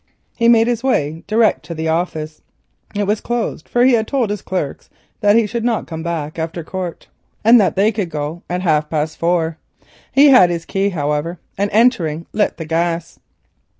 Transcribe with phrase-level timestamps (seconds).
[0.35, 2.41] He made his way direct to the office.
[2.95, 4.89] It was closed, for he had told his clerks
[5.21, 7.05] he should not come back after court,
[7.43, 9.59] and that they could go at half past four.
[10.11, 13.19] He had his key, however, and, entering, lit the gas.